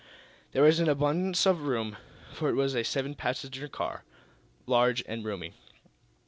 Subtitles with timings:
[0.53, 1.95] There was an abundance of room,
[2.33, 4.03] for it was a seven passenger car,
[4.65, 5.53] large and roomy.